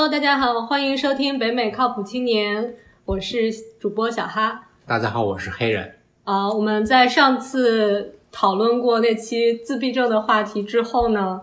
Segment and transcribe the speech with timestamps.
[0.00, 4.66] Hello，大家好，欢迎收听北美靠谱青年，我是主播小哈。
[4.86, 5.94] 大家好，我是黑人。
[6.24, 11.42] 啊、我们在上次讨论过那期自闭症的话题之后呢，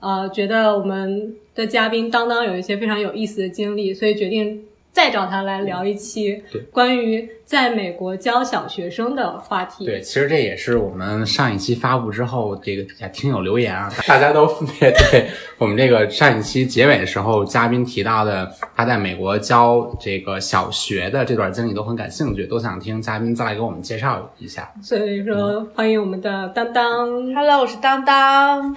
[0.00, 9.86] 呃，觉得我们的嘉宾当当有一些非常有意思的经历，所以决定再找他来聊一期关于在美国教小学生的话题。
[9.86, 24.70] 对，其实这也是我们上一期发布之后，这个底下听友留言啊，大家都分别 对我们这个上一期结尾的时候，嘉宾提到的他在美国教这个小学的这段经历都很感兴趣，都想听嘉宾再来给我们介绍一下。
[24.82, 27.34] 所以说欢迎我们的当当。
[27.34, 28.76] Hello，我是当当。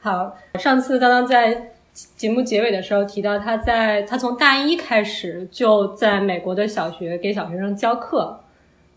[0.00, 1.72] 好，上次当当在
[2.16, 8.40] 节目结尾的时候提到，他在他从大一开始就在美国的小学给小学生教课。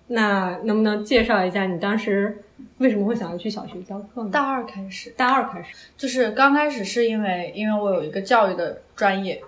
[0.07, 2.43] 那能不能介绍一下你当时
[2.79, 4.29] 为什么会想要去小学教课呢？
[4.29, 9.41] 大二开始，大二开始，就是刚开始是因为因为我有一个教育的专业，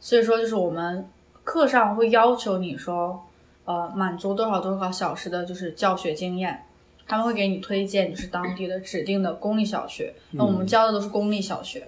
[0.00, 1.06] 所以说就是我们
[1.44, 3.22] 课上会要求你说，
[3.66, 6.64] 呃，满足多少多少小时的就是教学经验，
[7.06, 11.86] 他们会给你推荐就是当地的指定的公立小学，那我们教的都是公立小学。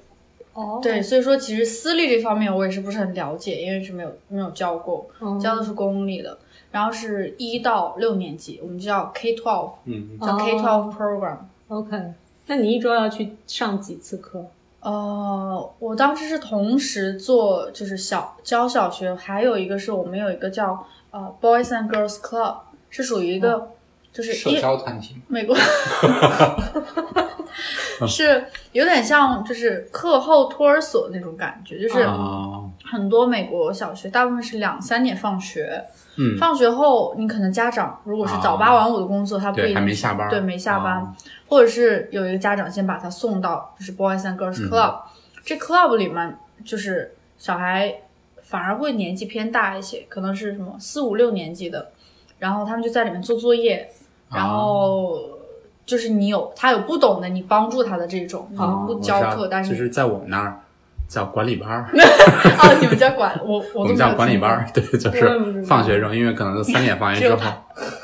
[0.54, 6.38] 哦对，所以说其实私立这方面我也是不是很了解，因为是没有没有教过，哦教的是公立的。
[6.72, 11.38] 然后是一到六年级，我们叫 K twelve，嗯，叫 K twelve program。
[11.66, 11.96] OK，
[12.46, 14.44] 那你一周要去上几次课？
[14.78, 23.72] 呃，我当时是同时做就是小教小学，还有一个是我们有一个叫呃 Boys and Girls Club，是属于一个、
[24.12, 25.16] 就是社一交团体。
[25.26, 25.56] 美国
[28.06, 35.84] 是有点像就是课后托儿所那种感觉，就是哦，很多美国小学大部分是两三点放学，
[36.16, 41.14] 嗯，放学后你可能家长如果是早八晚五的工作，他不一定没下班对，没下班，哦
[41.48, 44.70] 或者是有一个家长先把他送到就是 Boys and Girls 嗯。
[44.70, 45.00] Club，、
[45.44, 47.92] 这 club 里面就是小孩
[48.42, 51.90] 反而会年纪偏大一些，可能是什么四五六年级的，
[52.38, 53.90] 然后他们就在里面做作业，
[54.30, 55.39] 然后
[55.90, 60.60] 就是你有他有不懂的，你帮助他的这种，你哦不教课，但是就是是在我们那儿
[61.08, 67.50] 叫管理班儿， 哦，你们叫管 我我们叫管理班儿，对，就是放学之后，因为可能三点放学之后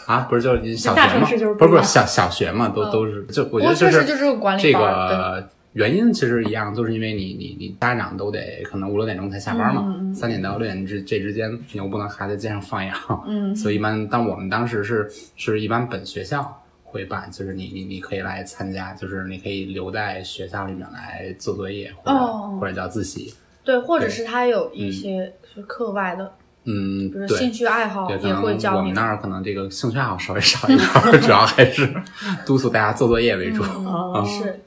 [0.07, 1.21] 啊，不是就是小学嘛
[1.57, 12.97] 不是不是小小学嘛，都嗯都是就我觉得就是管理这个原因其实一样，就是因为你你你家长都得可能五六点钟才下班嘛，三点到六点之这之间你又不能还在街上放羊，
[13.29, 16.63] 嗯所以一般当我们当时是是一般本学校。
[16.87, 26.33] 会办，就是你你你可以来参加，就是你可以留在学校里面来做作业，或者、哦或者叫自习，对，或者是他有一些是课外的，
[26.65, 29.03] 嗯，比如对，兴趣爱好也会教你我们那。
[29.03, 30.89] 儿可能这个兴趣爱好稍微少一点，
[31.21, 31.93] 主要还是
[32.47, 33.63] 督促大家做作业为主。
[34.25, 34.61] 是，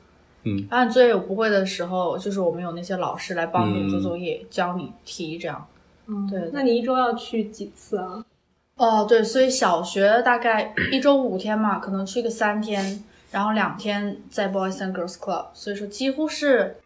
[0.44, 5.66] 嗯，然后你作业有不会的时候，就是我们有那些老师来帮你做作嗯业，教你题这样。
[6.12, 8.24] 嗯对那你一周要去几次啊？
[8.80, 16.78] 哦，对，所以小学大概一周五天嘛，可能去个三天，然后两天在 Boys and Girls Club，所以说几乎是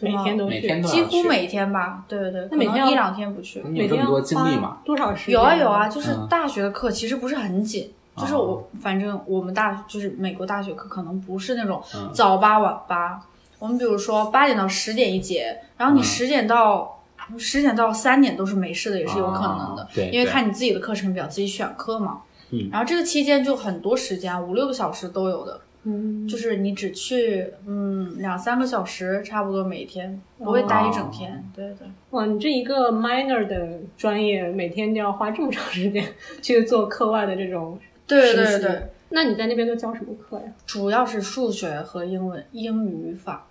[0.00, 0.54] 每天都去？
[0.54, 3.62] 每天都去几乎每天吧，对对对，可那每天要能一两天不去。
[3.66, 4.78] 你有这么多精力吗？
[4.82, 5.34] 多少时间？
[5.34, 13.20] 有啊有啊，就是嗯大学的课其实不是很紧，就是哦我反正我们大就是美国大学课可能不是那种嗯早八晚八，
[13.58, 16.99] 我们比如说八点到十点一节，然后你嗯十点到
[17.38, 19.82] 十点到三点都是没事的，也是有可能的。
[19.82, 22.22] 哦，对因为看你自己的课程表，自己选课嘛。
[22.50, 22.68] 嗯。
[22.70, 31.42] 然后这个期间就很多时间，五六个小时都有的，嗯，就是你只去嗯两三个小时，差不多每天不会待一整天。
[31.54, 31.88] 对对。
[32.10, 36.04] 哇，你这一个 minor 的专业，每天都要花这么长时间
[36.42, 40.52] 去做课外的这种习对对，那你在那边都教什么课呀？
[40.66, 43.46] 主要是数学和英文、英语语法，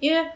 [0.00, 0.28] 因为，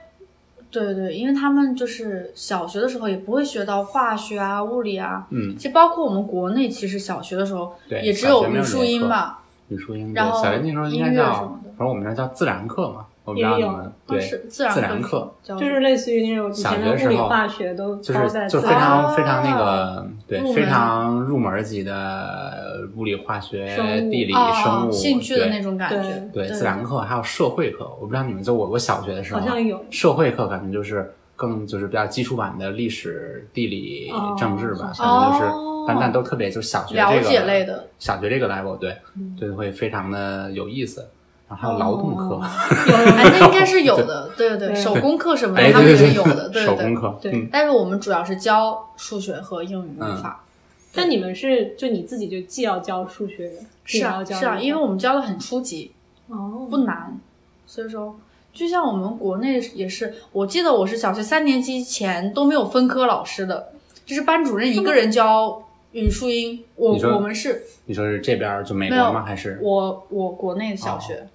[0.85, 23.77] 对对，因为他们就是小学的时候也不会学到化学啊、物理啊，嗯，其实包括我们国内，其实小学的时候也只有语数英吧，语数英，然后小学那时候应该音乐叫什么的，反正我们那叫自然课嘛，我不知道你们对自然自然课，就是类似于那种以前的物理、小学时候化学都就是就非常非常那个对非常入门级的物理、化学、
[24.09, 27.85] 地理、啊生物兴趣的对那种感觉，对自然课，还有社会课。
[28.01, 35.53] 我不知道你们就我我小学的时候，好像有社会课，感觉就是更就是比较基础版的历史、地理哦、政治吧，哦反正就是
[35.89, 38.97] 但但都特别就小学这个解类的，小学这个 level，对
[39.37, 41.09] 对会非常的有意思。
[41.49, 42.41] 然后还有劳动课，
[42.89, 44.57] 有哎，那应该是有的， 对。
[44.59, 46.65] 对手工课什么哎的他们是有的，对对对。
[46.65, 47.33] 手工课，对。
[47.33, 50.17] 嗯，但是我们主要是教数学和英语语嗯。
[50.23, 50.45] 法，
[50.93, 53.53] 但你们是就你自己就既要教数学，
[53.85, 55.93] 是啊是啊，因为我们教的很初级，
[56.29, 56.67] 哦。
[56.69, 57.17] 不难，
[57.65, 58.19] 所以说
[58.53, 63.69] 就像我们国内也是，我记得我是小学三年级前都没有分科老师的，
[64.05, 65.63] 就是班主任一个人教
[65.93, 66.65] 语数英。
[66.75, 69.23] 我我们是你说是这边儿就美没有国吗？
[69.25, 69.61] 还是？
[69.63, 71.29] 我我国内的小学，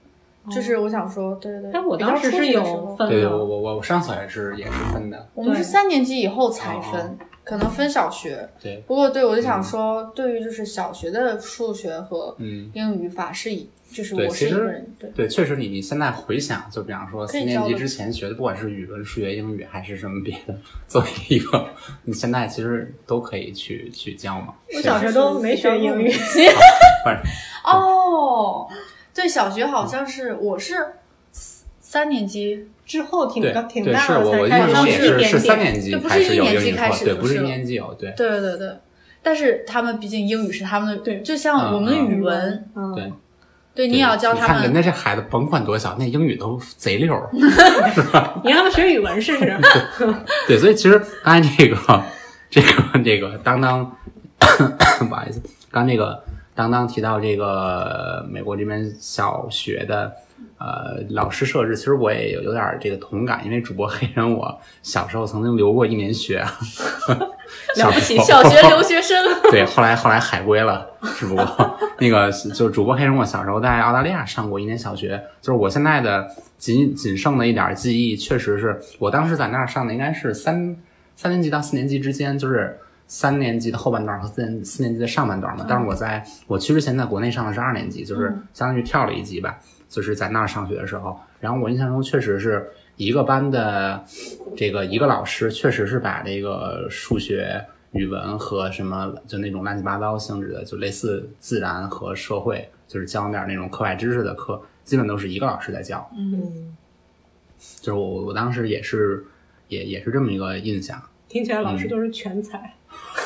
[0.49, 1.71] 就是我想说，对对对。
[1.73, 8.49] 但我当时是有分对对，我的，我我我上小学是也是分的，我们是三年级以后才哦分，可能分小学。
[8.59, 12.71] 对，不过对我就想说，对于就是小学的数学和嗯。
[12.73, 15.09] 英语语法是以，就是我是一个人对。
[15.11, 20.55] 对，确实你你现在回想，就比方说四年级之前学的，不管是语文、数学、英语还是什么别的，
[20.87, 21.67] 作为一个
[22.03, 24.55] 你现在其实都可以去去教嘛。
[24.75, 26.11] 我小学都没学英语，
[27.65, 28.67] 哦，
[29.13, 30.75] 对，小学好像是我是
[31.79, 35.59] 三年级，之后挺高挺，大是我我了才开始是是三。
[35.59, 38.69] 年级就不是开始有一年级开始对，不是一年级有，对对对对。
[39.21, 43.11] 但是他们毕竟英语是他们的，对就像我们的语文，嗯，对。
[43.73, 47.29] 对你也要教他你看人们家这孩子甭管多小，那英语都贼溜儿。
[48.43, 49.57] 你让他们学语文试试。
[50.45, 52.03] 对，所以其实刚才这个
[52.49, 53.95] 这个这个当当，
[55.07, 55.41] 不好意思，
[55.71, 56.21] 刚那个
[56.61, 60.13] 当当提到这个美国这边小学的
[60.59, 66.37] 呃老师设置，其实我也有有点儿这个同感，因为主播黑人我小时候曾经留过一年学，
[67.77, 69.17] 了不起小学留学生。
[69.49, 70.87] 对，后来后来海归了，
[71.17, 76.29] 只不过那个就是主播黑人，我小时候在澳大利亚上过一年小学，就是我现在的
[76.59, 80.77] 仅仅剩的一点记忆，确实是我当时在那儿上的，应该是三
[81.15, 82.79] 三年级到四年级之间，就是
[83.11, 85.65] 三年级的后半段和四年四年级的上半段嘛。
[85.67, 89.59] 但是我在我去之前在国内上的是二年级，就是相当于跳了一级吧，
[89.89, 94.01] 就是在那儿上学的时候，然后我印象中确实是一个班的
[94.55, 97.65] 这个一个老师，确实是把这个数学。
[97.93, 106.09] 语文和什么就那种乱七八糟性质的，就类似自然和社会，就是教点那种课外知识的课，基本都是一个老师在教。
[106.17, 106.73] 嗯，
[107.81, 109.25] 就是我我当时也是
[109.67, 111.03] 也也是这么一个印象。
[111.27, 112.75] 听起来老师都是全才，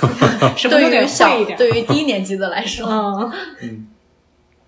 [0.55, 1.57] 什么对都得于小会一点。
[1.57, 2.87] 对于低年级的来说，
[3.61, 3.87] 嗯，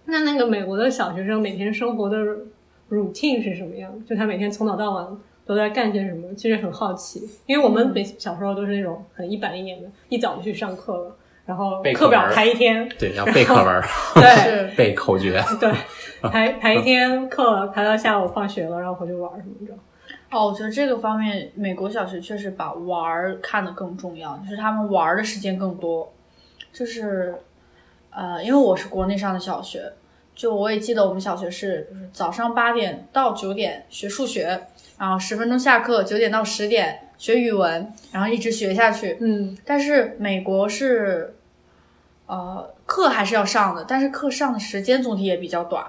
[0.06, 2.18] 那那个美国的小学生每天生活的
[2.90, 3.92] routine 是什么样？
[4.06, 5.06] 就他每天从早到晚
[5.46, 6.34] 都在干些什么？
[6.36, 11.16] 其实很好奇，因为我们每小时候都是那种很一板一眼的，一早就去上课了，
[11.46, 13.84] 然后课表排一天，对，要背课文，
[14.16, 15.44] 对背口诀。
[15.60, 15.72] 对，
[16.30, 19.74] 排排一天课，排到下午放学了，然后回去玩什么的。
[20.30, 26.12] 哦，我觉得这个方面，美国小学确实把玩儿看得更重要，就是他们玩儿的时间更多。
[26.74, 27.34] 就是，
[28.10, 29.94] 呃，因为我是国内上的小学，
[30.36, 39.18] 就我也记得我们小学是，就是早上八点到九点学数学，然后十分钟下课，九点到十点学语文，然后一直学下去。
[39.22, 41.36] 嗯，但是美国是，
[42.26, 45.86] 呃，课还是要上的，但是课上的时间总体也比较短。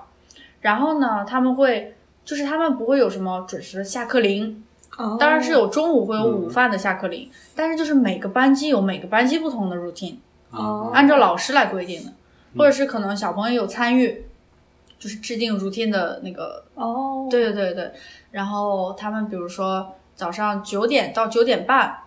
[0.61, 1.94] 然后呢，他们会
[2.28, 4.62] 就是他们不会有什么准时的下课铃，
[4.98, 10.16] 哦当然是有中午会有午饭的下课铃，但是就是每个班级有每个班级不同的 routine，
[10.50, 12.12] 哦，按照老师来规定的，
[12.54, 14.26] 或者是可能小朋友有参与，
[14.98, 17.92] 就是制定 routine 的那个哦，对对对对，
[18.32, 22.00] 然后他们比如说早上九点到九点半，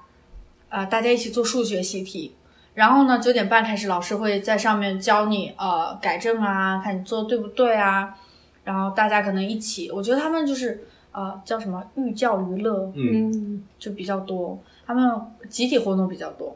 [0.69, 2.35] 啊、大家一起做数学习题。
[2.73, 8.15] 然后呢，九点半开始，老师会在上面教你呃改正啊，看你做的对不对啊。
[8.63, 15.19] 然后大家可能一起，我觉得他们就是呃叫什么寓教于乐，嗯，嗯，就比较多，他们
[15.49, 16.55] 集体活动比较多。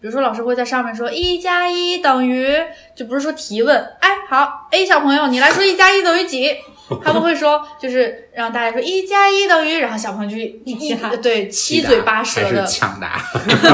[0.00, 2.46] 比如说，老师会在上面说一加一等于，
[2.94, 6.50] 就不是说提问，哎，好，A 小朋友，你来说一加一等于几？
[7.02, 13.18] 他们会说，就是让大家说一加一等于，然后小朋友就一起喊 对七嘴八舌的，抢答。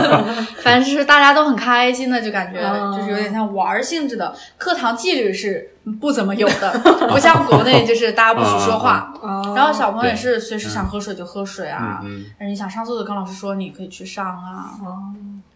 [0.62, 4.34] 反正就是大家都很开心的，就感觉哦就是有点像玩儿性质的。
[4.58, 14.70] 课堂纪律是不怎么有的，不像国内就是大家不许说话，哦，然后小朋友也是随时想喝水就喝水啊，嗯然后你想上厕所跟老师说你可以去上啊，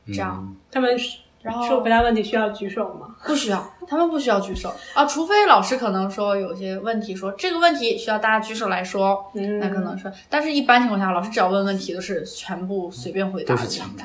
[0.08, 0.54] 这样。
[0.70, 3.14] 他们是然后说回答问题需要举手吗？
[3.24, 14.04] 不需要，他们不需要举手啊，除非老师可能说有些问题说这个问题需要大家举手来说，嗯那可能说，但是一般情况下，老师只要问问题都是全部随便回答，都是抢答。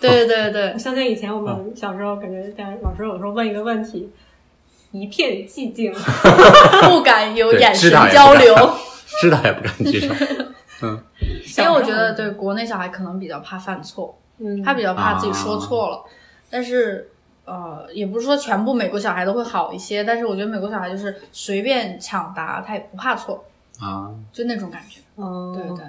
[0.00, 4.10] 对对对对我想起以前我们小时候，感觉在老师有时候问一个问题，
[4.92, 5.92] 一片寂静。
[5.92, 8.54] 对，不敢有眼神交流，
[9.20, 10.14] 知道也不敢举手。
[10.80, 10.98] 嗯
[11.58, 16.04] 因为我觉得对国内小孩可能比较怕犯错，嗯，他比较怕自己说错了，
[16.50, 17.10] 但是。
[17.50, 23.42] 呃，也不是说全部美国小孩都会好一些，但是我觉得美国小孩就是随便抢答，他也不怕错，
[23.80, 25.00] 啊，就那种感觉。
[25.14, 25.82] 哦，对对，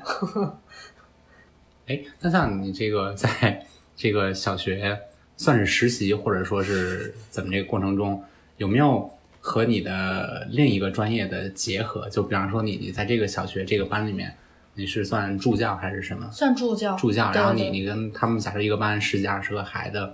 [1.97, 3.61] 哎，那像你这个在
[3.93, 4.97] 这个小学
[5.35, 8.23] 算是实习，或者说是怎么这个过程中，
[8.55, 9.11] 有没有
[9.41, 12.07] 和你的另一个专业的结合？
[12.07, 14.33] 就比方说你你在这个小学这个班里面，
[14.75, 16.31] 你是算助教还是什么？
[16.31, 20.09] 算助教，助教，然后你你跟他们假设一个班十几二十个孩子，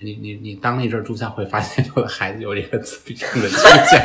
[0.00, 4.00] 你你你当那阵儿助教会发现有的孩子有这个自闭症的倾向，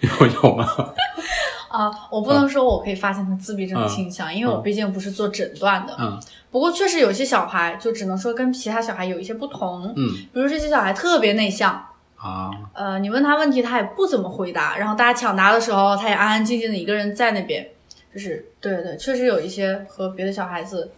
[0.00, 0.66] 有有吗？
[1.70, 5.96] 啊，我不能说我可以发现他自闭症的倾向，因为我毕竟不是做诊断的。
[5.98, 6.18] 嗯
[6.50, 11.72] 不过确实有些小孩就只能说跟其他小孩有一些不同，嗯比如这些小孩特别内向，
[12.16, 17.68] 啊呃，你问他问题他也不怎么回答，然后大家抢答的时候他也安安静静的一个人在那边，
[18.14, 20.90] 就是对对，确实有一些和别的小孩子，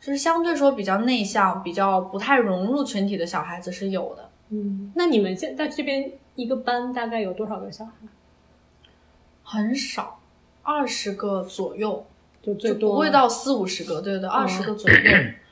[0.00, 4.30] 就是相对说比较内向、比较不太融入群体的小孩子是有的。
[4.48, 7.92] 嗯，那你们现在这边一个班大概有多少个小孩？
[9.42, 10.20] 很少，
[10.62, 12.06] 二十个左右，
[12.42, 14.96] 就最多就不会到四五十个，对对对，二十个左右。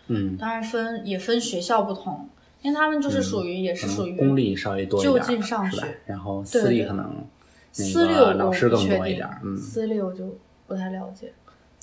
[0.07, 2.29] 嗯，当然分也分学校不同，
[2.63, 5.83] 因为他们就是属于、也是属于公立稍微多一点，就近上学？
[6.07, 7.27] 然后私立可能
[7.73, 11.33] 私立老师更多一点儿，嗯私立我就不太了解。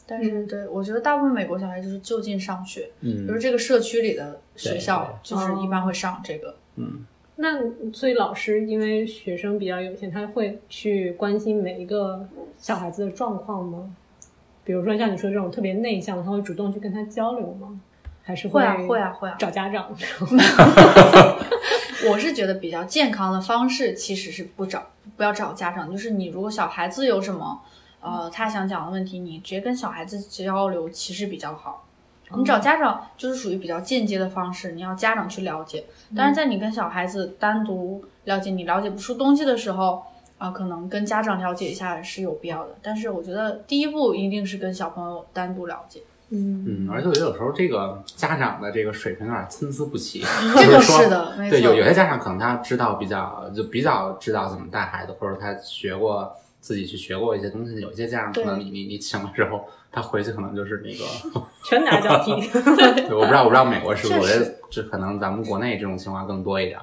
[0.08, 6.56] 但是对我觉得大部分美国小孩就是就近上学，比如嗯这个社区里的学校，就是一般会上这个。
[6.76, 7.06] 嗯
[7.38, 7.60] 那
[7.92, 12.26] 所以老师因为学生比较有限，他会去关心每一个
[12.58, 13.90] 小孩子的状况吗？
[14.64, 17.80] 比如说像你说这种特别内向的，他会主动去跟他交流吗？
[18.24, 19.36] 还是会啊会啊会啊！
[19.38, 19.88] 找家长？
[22.10, 27.62] 我是觉得比较健康的方式其实是不找不要找家长，就是你如果小孩子有什么
[28.06, 31.82] 呃他想讲的问题，你直接跟小孩子交流其实比较好。
[32.36, 35.86] 你找家长就是属于比较间接的方式，你要家长去了解。
[36.16, 40.04] 但是在你跟小孩子单独了解你了解不出东西的时候，
[40.38, 42.76] 啊、可能跟家长了解一下是有必要的。
[42.82, 46.02] 但是我觉得第一步一定是跟小朋友单独了解。
[46.30, 50.24] 嗯嗯，而且我觉得有时候这个家长的这个水平有点参差不齐，
[50.58, 51.84] 这个就是的，没对，有有。
[51.86, 56.36] 些家长可能他知道比较就比较知道怎么带孩子，或者他学过
[56.66, 57.80] 自己去学过一些东西。
[57.80, 61.06] 有一些家长可能你你你请了之后，他回去可能就是那个，
[61.70, 62.32] 拳打脚踢。
[63.06, 66.80] 对我不知道我不知道美国是不是，我觉得这可能咱们国内这种情况更多一点。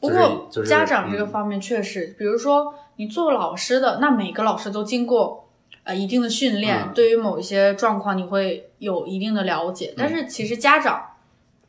[0.00, 5.48] 就是不过就是家长这个嗯方面确实，比如说你做老师的，那每个老师都经过
[5.84, 9.94] 呃一定的训练，嗯对于某一些状况你会有一定的了解。
[9.96, 11.00] 但是其实家长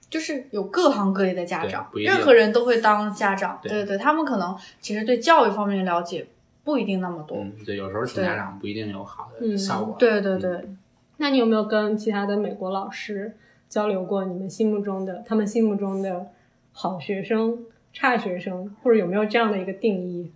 [0.10, 6.26] 就是有各行各业的家长任何人都会当家长，对对对，他们可能其实对教育方面的了解
[6.64, 7.38] 不一定那么多。
[7.38, 9.96] 嗯，就有时候请家长不一定有好的嗯效果。
[10.00, 10.70] 对对对，
[11.18, 13.36] 那你有没有跟其他的美国老师
[13.70, 16.28] 交流过你们心目中的他们心目中的
[16.72, 17.60] 好学生、
[17.92, 20.32] 差学生，或者有没有这样的一个定义？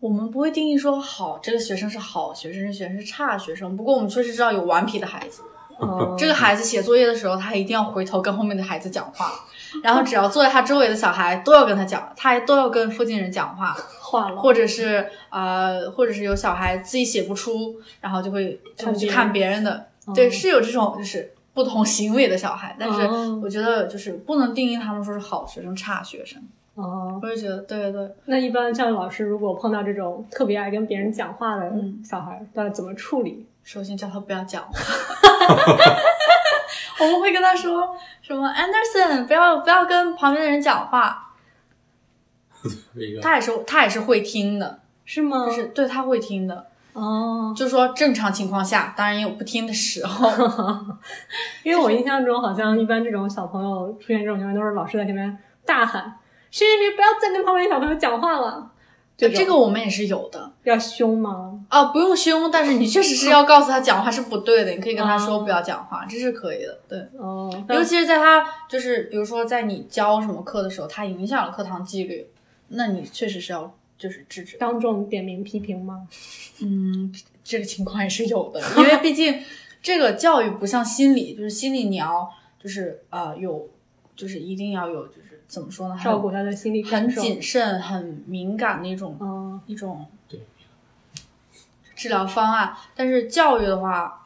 [0.00, 3.76] 我们不会定义说好这个学生是好学生，这学生是差学生。
[3.76, 5.42] 不过我们确实知道有顽皮的孩子。
[5.78, 9.32] 哦这个孩子写作业的时候，他一定要回头跟后面的孩子讲话，
[9.82, 13.76] 然后只要坐在他周围的小孩都要跟他讲，他还都要跟附近人讲话，
[14.14, 26.40] 化了，或者是呃，或者是有小孩自己写不出，然后就会就去看别人的，对，是有这种就是不同行为的小孩，但是哦我觉得就是不能定义他们说是好学生、差学生，
[26.76, 33.44] 哦，我也觉得对对对，那一般教育老师如果碰到这种特别爱跟别人讲话的嗯小孩，要怎么处理？
[33.64, 34.70] 首先叫他不要讲话。
[37.00, 37.88] 我们会跟他说
[38.22, 41.32] 什么，Anderson，不要不要跟旁边的人讲话。
[43.22, 45.46] 他也是他也是会听的，是吗？
[45.46, 46.66] 就是对他会听的。
[46.92, 50.30] 哦，就是说正常情况下，当然也有不听的时候。
[51.64, 56.14] 因为我印象中好像一般这种小朋友出现这种情况，都是老师在前面大喊
[56.50, 58.70] 谁谁谁不要再跟旁边小朋友讲话了。
[59.16, 61.60] 这个我们也是有的要凶吗？
[61.68, 66.78] 啊，不用凶，但是你确实是要告诉他讲话是不对的，你可以跟他说哦不要讲话，这是可以的。
[66.88, 72.28] 对，哦，尤其是在他就是比如说在你教什么课的时候，他影响了课堂纪律，
[72.74, 74.56] 那你确实是要就是制止。
[74.58, 76.06] 当众点名批评吗？
[76.60, 79.42] 嗯，这个情况也是有的，因为毕竟
[79.82, 83.68] 这个教育不像心理，就是心理你要就是呃有，
[84.16, 87.10] 就是一定要有就是怎么说呢，照顾他的心理感很。
[87.10, 90.40] 谨慎、很敏感的一种、嗯，一种对
[91.94, 92.74] 治疗方案。
[92.94, 94.24] 但是教育的话，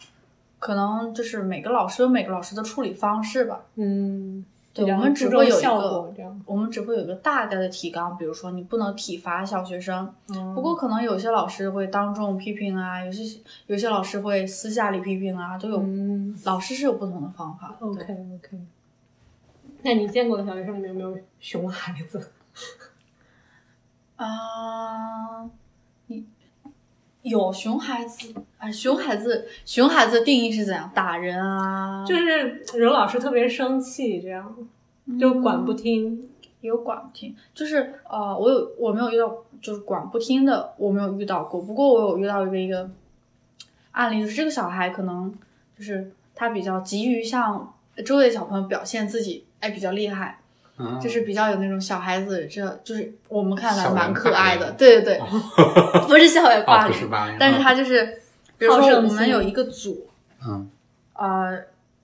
[0.58, 3.62] 可能就是每个老师有每个老师的处理方式吧。
[3.76, 4.44] 嗯，
[4.84, 6.14] 对，我们只会有一个。
[6.46, 15.80] 我们只会有一个大概的提纲，比如说你不能体罚小学生，嗯不过可能有些老师会当众批评啊，有些有些老师会私下里批评啊，都有。
[15.82, 17.74] 嗯老师是有不同的方法。
[17.80, 18.58] ，OK OK。
[19.82, 22.32] 那你见过的小学生里面有没有熊孩子？
[24.16, 25.44] 啊，
[26.06, 26.24] 你
[27.28, 28.34] 有熊孩子？
[28.58, 30.90] 哎，熊孩子，熊孩子的定义是怎样？
[30.94, 32.04] 打人啊？
[32.04, 34.56] 就是惹老师特别生气，这样
[35.20, 36.28] 就管不听。
[36.60, 39.32] 也有管不听，就是呃，我有我没有遇到
[39.62, 41.60] 就是管不听的，我没有遇到过。
[41.60, 42.90] 不过我有遇到一个一个
[43.92, 45.32] 案例，就是这个小孩可能
[45.78, 47.72] 就是他比较急于向
[48.04, 50.40] 周围的小朋友表现自己，哎，比较厉害，
[50.78, 55.20] 嗯就是比较有那种小孩子，这就是我们看来蛮可爱的，凌对对对，
[56.06, 57.08] 不是校园霸凌，是，
[57.38, 58.22] 但是他就是，
[58.56, 60.06] 比如说好我们有一个组，
[60.46, 60.70] 嗯。
[61.14, 61.56] 呃，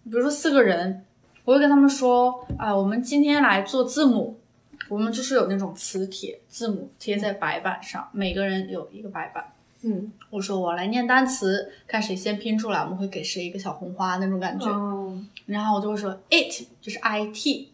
[0.02, 1.04] 比如说四个人，
[1.44, 4.40] 我会跟他们说，啊、我们今天来做字母，
[4.88, 9.44] 我们就是有那种磁铁字母贴在白板上，每个人有一个白板。
[9.82, 14.66] 嗯，我说我来念单词，看谁先拼出来，我们会给谁一个小红花那种感觉。
[14.68, 15.16] 哦，
[15.46, 17.70] 然后我就会说 it 就是 i t，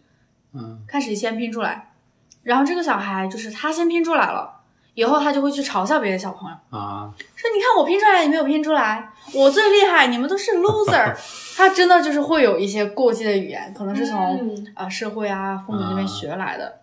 [0.55, 1.93] 嗯看谁先拼出来。
[2.43, 4.51] 然后这个小孩就是他先拼出来了，
[4.95, 6.57] 以后他就会去嘲笑别的小朋友。
[6.79, 11.15] 啊，说你看我拼出来，你没有拼出来，我最厉害，你们都是 loser。
[11.57, 16.81] 他真的就是会有一些过激的语言，可能是从嗯啊、社会啊父母那边啊学来的。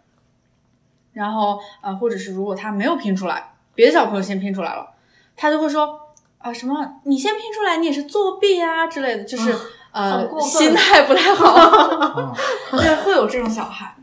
[1.13, 4.87] 然后呃，或者是如果他没有拼出来，别的小朋友先拼出来了，
[5.35, 5.99] 他就会说
[6.37, 9.59] 啊、什么你先拼出来，你也是作弊啊之类的，就是、好
[9.91, 11.45] 呃心态不太好。
[11.57, 12.35] 哦
[12.71, 12.86] 对，会
[13.17, 13.95] 有这种小孩。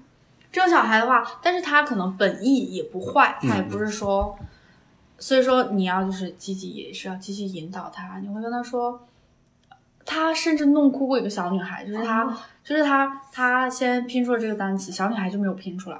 [0.52, 4.38] 这种小孩的话，但是他可能本意也不坏，他也不是说，
[5.18, 8.18] 所以说你要就是积极，也是要积极引导他。
[8.18, 9.00] 你会跟他说，
[10.04, 15.98] 他甚至弄哭过一个小女孩，就是他，哦就是他，他先拼出了这个单词，小女孩就没有拼出来，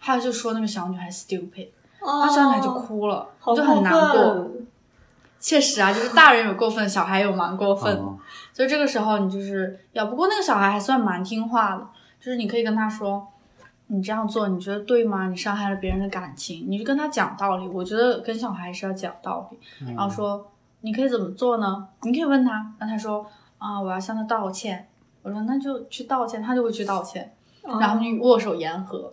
[0.00, 1.68] 他就说那个小女孩 stupid，
[2.00, 4.50] 然哦后小女孩就哭了，好就很难过。
[5.38, 7.94] 确实啊，就是大人有过分，小孩有蛮过分
[8.52, 11.86] 所以这个时候你就是要，不过那个小孩还算蛮听话的，
[12.20, 13.26] 就是你可以跟他说，
[13.86, 15.28] 你这样做你觉得对吗？
[15.28, 17.66] 你伤害了别人的感情，你就跟他讲道理。
[17.66, 20.46] 我觉得跟小孩是要讲道理，然后说
[20.82, 21.88] 你可以怎么做呢？
[22.02, 23.26] 你可以问他，让他说
[23.58, 24.86] 啊，我要向他道歉。
[25.22, 29.12] 我说那就去道歉，他就会去道歉，然后你握手言和。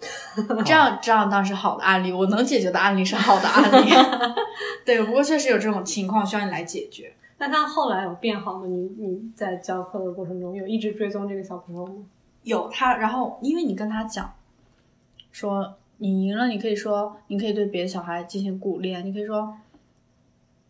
[0.66, 3.90] 这样这样当然是好的案例，我能解决的案例是好的案例。
[4.86, 7.14] 对，不过确实有这种情况需要你来解决。
[7.40, 8.66] 那他后来有变好吗？
[8.68, 11.94] 你你在教课的过程中有一直追踪这个小朋友吗？
[12.48, 14.34] 有他，然后因为你跟他讲，
[15.34, 19.58] 说你赢了，你可以说，你可以对别的小孩进行鼓励，你可以说，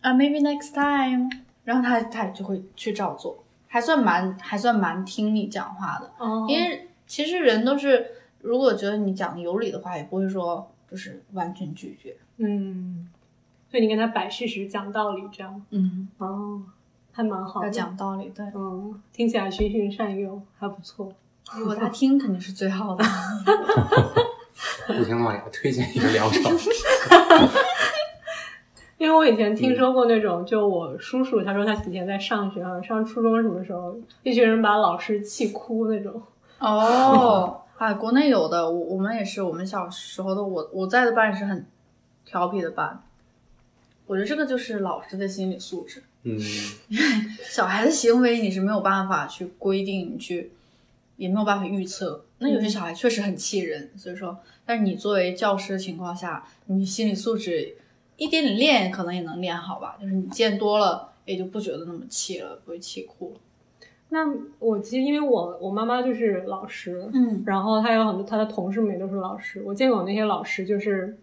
[0.01, 1.29] 啊，maybe next time，
[1.63, 8.07] 然后他他就会去照做，还算蛮还算蛮听你讲话的，哦因为其实人都是，
[8.41, 13.07] 如果觉得你讲的有理的话，也不会说就是完全拒绝，嗯，
[13.69, 16.63] 所以你跟他摆事实、讲道理，这样嗯，哦，
[17.11, 17.67] 还蛮好的。
[17.67, 21.13] 要讲道理，对，嗯，听起来循循善诱，还不错。
[21.55, 23.03] 如果他听肯定是最好的，
[24.87, 26.43] 不行的话，给他推荐一个疗程。
[28.97, 36.21] 因为我以前听说过那种，就我叔叔他说他以前在上学，啊上初中什么时候，一群人把老师气哭那种。
[36.59, 41.65] 哦，哎，国内有的，我我们也是，我们小时候的我我在的班也是很
[42.25, 43.03] 调皮的班。
[44.07, 46.39] 我觉得这个就是老师的心理素质，嗯，
[47.47, 50.51] 小孩的行为你是没有办法去规定，你去
[51.17, 52.23] 也没有办法预测。
[52.39, 57.75] 那有些小孩确实很气人，所以说，但是你作为教师的情况下，你心理素质
[58.15, 59.97] 一点点练，可能也能练好吧。
[59.99, 63.39] 就是你见多了，也就不觉得那么气了，不会气哭了。
[64.09, 64.19] 那
[64.59, 71.17] 我其实因为我我妈妈就是老师，嗯然后她有很多她的同事们也都是老师，我见过那些老师就是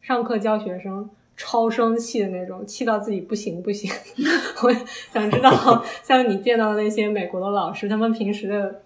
[0.00, 3.90] 上课教学生超生气的那种，气到自己不行不行。
[4.62, 4.72] 我
[5.12, 8.82] 想知道，像你见到的那些美国的老师，他们平时的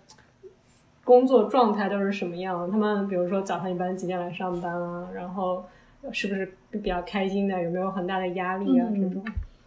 [1.10, 2.70] 工作状态都是什么样？
[2.70, 5.08] 他们比如说早上一般几点来上班啊？
[5.12, 5.64] 然后
[6.12, 7.60] 是不是比较开心的？
[7.60, 8.86] 有没有很大的压力啊？
[8.88, 9.24] 嗯这种？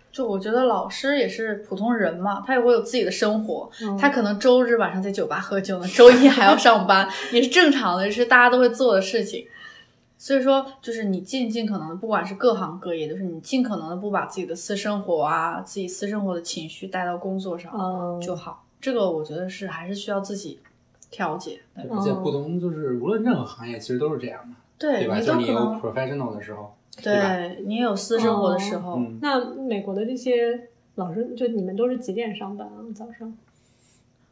[0.10, 9.46] 就我觉得老师也是普通人嘛，他也会有自己的生活，嗯他可能周日晚上在酒吧喝酒呢，周一还要上班， 也是正常的，是大家都会做的事情。
[10.18, 18.64] 所以说，就是你尽尽可能的，不管是各行各业，就是你尽可能的不把自己的私生活啊、自己私生活的情绪带到工作上嗯，就好。
[18.80, 20.60] 这个我觉得是还是需要自己
[21.14, 21.62] 调节。
[21.76, 27.56] 对而且不同就是无论任何行业，其实都是这样的，对你就是你有都可能，professional 的时候，对吧？
[27.66, 32.82] 你也有私生活的时候，嗯，那美国的这些老师，就你们都是几点上班啊？
[32.96, 33.38] 早上？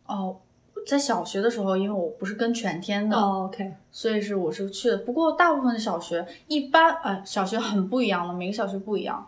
[0.08, 0.38] 哦，
[0.86, 4.98] 在小学的时候，因为我不是跟全天的，哦，OK，所以是我是去的。
[4.98, 9.28] 不过大部分的小学一般，呃，小学很不一样的，每个小学不一样。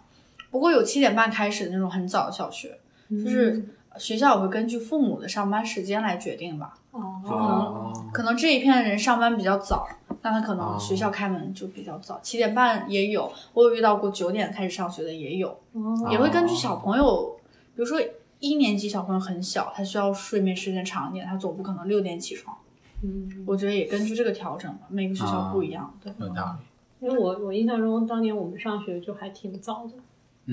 [0.52, 2.78] 不过有七点半开始的那种很早的小学，
[3.10, 3.66] 就是
[3.98, 6.78] 学校也会根据父母的上班时间来决定吧。
[6.94, 9.88] 哦，哦，可能这一片的人上班比较早，
[10.22, 13.32] 那他可哦能学校开门就比较早，七点半也有。
[13.54, 17.36] 我有遇到过九点开始上学的也有，哦也会根据小朋友，
[17.76, 18.00] 比如说
[18.40, 22.56] 一年级小朋友很小，他需要睡眠时间长一点，他总不可能六点起床。
[23.02, 25.94] 嗯，我觉得也根据这个调整吧，每个学校不一样。
[26.02, 26.66] 对，有道理。
[27.06, 29.94] 因为我我印象中当年我们上学就还挺早的，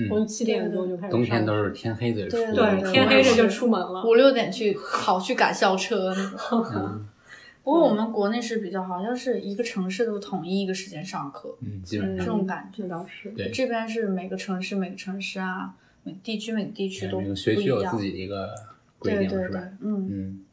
[0.09, 4.03] 我们嗯，七点多就开始上冬天都是天黑着出对天黑着就出门了。
[4.05, 6.65] 五六点去跑去赶校车那种。
[6.73, 7.07] 嗯
[7.63, 12.87] 不过我们国内是比较好像是一个城市都统一一个时间上课，嗯，基本这种感觉。
[12.87, 13.29] 倒是。
[13.31, 17.99] 对这边是每个城市每个城市啊，每个地区每个地区都不一样学区有自。
[18.01, 18.49] 己的一个
[18.97, 20.45] 规定，对对对是吧？，嗯，嗯，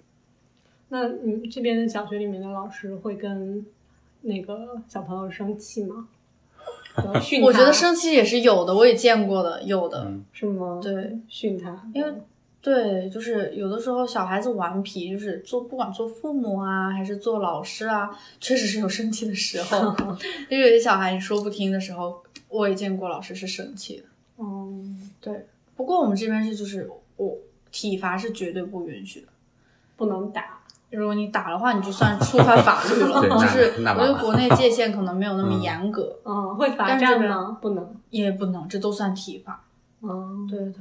[0.90, 3.64] 那你这边的小学里面的老师会跟
[4.20, 6.09] 那个小朋友生气吗？
[7.02, 10.04] 就训他我觉得生气也是有的，我也见过的，有的。
[10.06, 10.80] 嗯是吗？
[10.82, 12.12] 对，训他，因为
[12.61, 19.94] 对，就是有的时候小孩子顽皮，就是做不管做父母啊，还是做老师啊，确实是有生气的时候。
[20.50, 24.04] 就有些小孩你说不听的时候，我也见过老师是生气的。
[24.38, 27.37] 嗯，对，不过我们这边是就是我
[27.70, 29.28] 体罚是绝对不允许的。
[29.96, 30.61] 不能打。
[30.90, 33.20] 如果你打的话，你就算触犯法律了。
[33.22, 37.57] 对就是我觉得国内界限可能没有那么嗯严格，嗯，会罚站吗？
[37.61, 37.87] 不能。
[38.11, 39.61] 也不能，这都算体罚。
[40.03, 40.81] 嗯，对对对。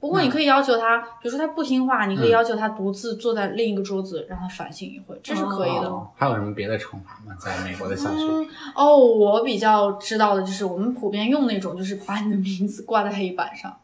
[0.00, 5.88] 不过你可以要求他，比如说他不听话，你可以要求他独自坐在另一个桌子，让他反省一会，这是可以的。
[5.88, 7.34] 哦还有什么别的惩罚吗？
[7.36, 8.20] 在美国的小学？
[8.22, 13.76] 嗯，哦，我比较知道的就是我们普遍用那种，就是把你的名字挂在黑板上。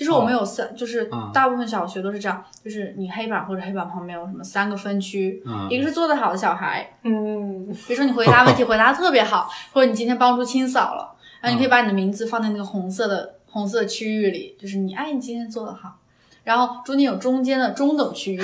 [0.00, 1.30] 就是我们有三，就是嗯。
[1.34, 5.68] 大部分小学都是这样，就是你黑板或者黑板旁边有什么三个分区，嗯。
[5.70, 11.70] 一个是做得好的小孩，嗯，比如说你回答问题回答得特别好， 或者你今天帮助清扫了，然后你可以嗯。
[11.70, 15.98] 把你的名字放在那个红色的红色的区域里，就是你哎你今天做得好，
[16.44, 18.40] 然后中间有中间的中等区域，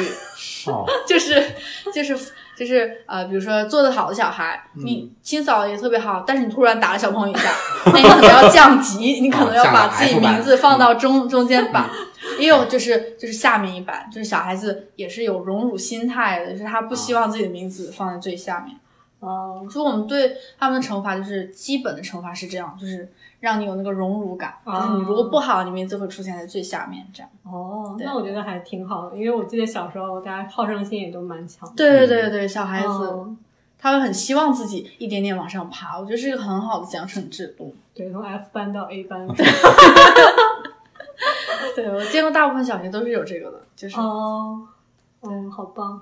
[0.66, 1.42] 哦， 就是
[1.94, 2.14] 就是
[2.56, 7.50] 就是呃，比如说做得好的小孩，嗯你清扫也特别好，但是你突然打了小朋友一下，
[7.92, 11.88] 那你可能要降级，你可能要把自己名字放到中中间版。
[12.38, 18.76] 也有就是就是下面一版，就是小孩子也是有荣辱心态的，就是他不希望自己的名字放在最下面。
[19.20, 23.08] 哦，所以我们对他们的惩罚就是基本的惩罚是这样，就是
[23.40, 27.30] 让你有那个荣辱感，就是你如果不好，你名字会出现在最下面这样。
[27.44, 31.68] 哦，那我觉得还挺好的，因为我记得小时候大家好胜心也都蛮强。
[31.74, 32.86] 对对对对，小孩子。
[32.88, 33.36] 哦
[33.78, 37.76] 他会很希望自己一点点往上爬，我觉得是一个很好的奖惩制度。
[37.94, 39.28] 对，从 F 班到 A 班。
[41.76, 44.66] 对 我见过大部分小学都是有这个的，就是、哦，
[45.20, 46.00] 嗯，好棒。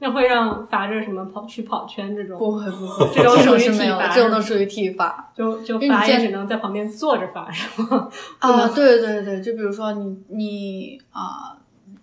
[0.00, 8.08] 那会让罚着什么跑去跑圈这种，不会不会，这种属于体罚这种都属于体罚就就你见罚也只能在旁边坐着罚，是吗？
[8.38, 8.68] 啊。
[8.68, 11.56] 对对对，就比如说你你啊、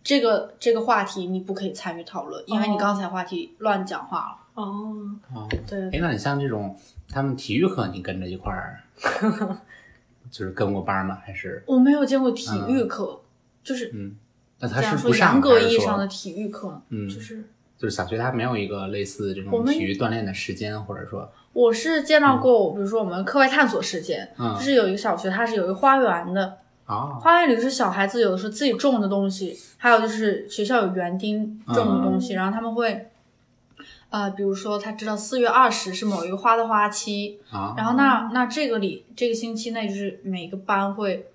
[0.03, 4.37] 这个这个话题你不可以参与讨论，因为你哦刚才话题乱讲话了。
[4.55, 4.93] 哦，
[5.33, 6.77] 哦，对哎，那你像这种
[7.09, 8.79] 他们体育课，你跟着一块儿，
[10.31, 11.17] 就是跟过班吗？
[11.25, 13.19] 还是我没有见过体育课，
[13.63, 14.15] 就是嗯？
[14.59, 17.43] 那他是不上说严格意义上的体育课，嗯就是
[17.77, 24.55] 就是小学它没有一个类似这种体育锻炼的时间，或者说，我是见到过，比如说我们课外探索时间，嗯。
[24.55, 33.09] 就是有一个小学，它是有一个花园的，哦，花园里是小孩子有的时候自己种的东西，还有就是学校有园丁种的东西，然后他们会，
[34.09, 41.27] 呃，比如说他知道四月二十是某一个花的花期，啊，然后那那这个里这个星期内就是每个班会，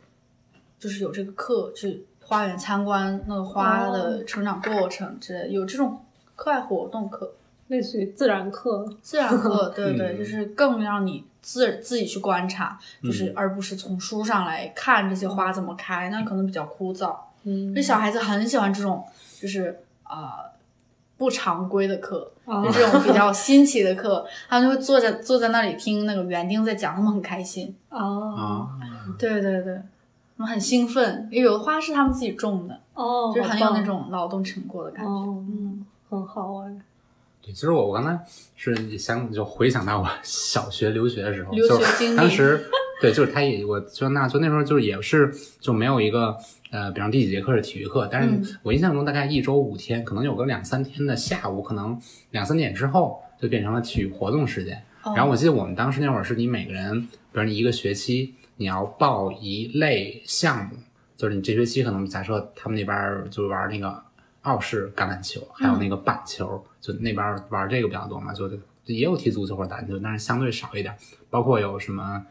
[0.78, 6.00] 就是有这个课去花园参观那个花的成长过程之类的，有这种
[6.40, 7.34] 课外活动课。
[7.68, 8.84] 类似于自然课。
[9.02, 17.14] 自然课， 对对，嗯就是更让你自自己去观察，就是而不是从书上来看这些花怎么开，那可能比较枯燥。
[17.44, 19.04] 嗯这小孩子很喜欢这种，
[19.40, 20.50] 就是呃
[21.16, 27.72] 不常规的课，哦就这种比较新奇的课，他们就会坐在坐在那里听那个园丁在讲，他们很开心。
[27.90, 28.80] 哦啊，
[29.16, 29.76] 对对对，
[30.36, 35.10] 他们很兴奋，因为有的花是他们自己种的，哦，就是很有那种劳动成果的感觉。
[35.10, 36.76] 哦，嗯，很好哎。
[37.40, 38.22] 对，其实我我刚才
[38.56, 42.66] 是想就回想到我小学留学的时候，留学就是经历当时
[43.00, 46.36] 对，就是他也我就那就那时候就是也是就没有一个
[46.70, 51.98] 呃，比方第几节课是体育课，但嗯是我印象中大概一周五天，可能有个两三天的下午，可能
[52.32, 54.76] 两三点之后就变成了体育活动时间。
[55.02, 60.76] 哦然后我记得我们当时那会儿是你每个人，比如你一个学期你要报一类项目，
[61.16, 64.02] 就是你这学期可能假设他们那边儿就玩那个
[64.42, 68.50] 澳式橄榄球，还有那个板球，就那边玩这个比较多嘛，就
[68.86, 70.94] 也有踢足球或者打篮球，但是相对少一点。
[71.28, 72.24] 包括有什么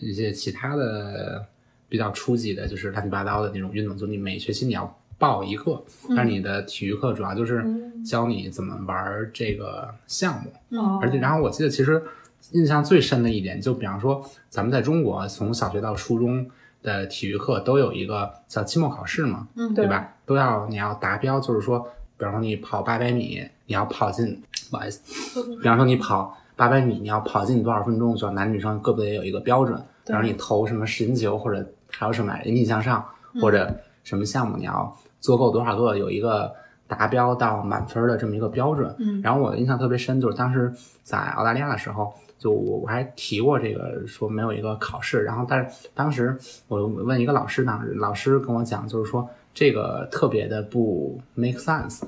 [0.00, 1.46] 一些其他的
[1.88, 5.84] 比较初级的，就是乱七八糟的那种运动，就你每学期你要报一个，
[6.16, 7.64] 但是你的体育课主要就是
[8.04, 10.52] 教你怎么玩这个项目。
[10.70, 12.02] 嗯而且，然后我记得其实
[12.50, 16.50] 印象最深的一点，就比方说咱们在中国从小学到初中
[16.82, 20.14] 的体育课都有一个叫期末考试嘛，嗯对吧？
[20.26, 21.78] 都要你要达标，就是说，
[22.16, 24.40] 比比方说你跑八百米，你要跑进，
[24.70, 29.76] 不好意思，比方说你跑八百米，你要跑进多少分钟，就男女生各自也有一个标准。
[30.06, 33.04] 比方说你投什么实心球，或者还有什么引体向上，
[33.40, 36.52] 或者什么项目，你要做够多少个，有一个
[36.86, 38.94] 达标到满分的这么一个标准。
[39.00, 45.22] 嗯然后我印象特别深，就是当时在澳大利亚的时候，就我我还提过这个，说没有一个考试。
[45.22, 52.02] 然后但是当时我问一个老师，呢老师跟我讲，就是说这个特别的不 make sense。